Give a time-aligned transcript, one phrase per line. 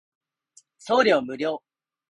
[0.79, 1.61] 送料無料